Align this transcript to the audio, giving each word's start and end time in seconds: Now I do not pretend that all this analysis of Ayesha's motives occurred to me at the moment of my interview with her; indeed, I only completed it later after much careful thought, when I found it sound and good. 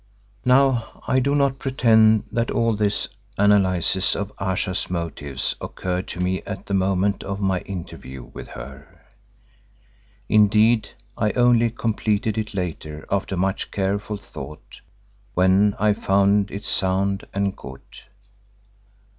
Now 0.45 1.03
I 1.07 1.19
do 1.19 1.35
not 1.35 1.59
pretend 1.59 2.23
that 2.31 2.49
all 2.49 2.75
this 2.75 3.07
analysis 3.37 4.15
of 4.15 4.31
Ayesha's 4.39 4.89
motives 4.89 5.55
occurred 5.61 6.07
to 6.07 6.19
me 6.19 6.41
at 6.41 6.65
the 6.65 6.73
moment 6.73 7.23
of 7.23 7.39
my 7.39 7.59
interview 7.59 8.23
with 8.23 8.47
her; 8.47 9.05
indeed, 10.27 10.89
I 11.15 11.33
only 11.33 11.69
completed 11.69 12.35
it 12.39 12.55
later 12.55 13.05
after 13.11 13.37
much 13.37 13.69
careful 13.69 14.17
thought, 14.17 14.81
when 15.35 15.75
I 15.77 15.93
found 15.93 16.49
it 16.49 16.63
sound 16.65 17.25
and 17.31 17.55
good. 17.55 17.83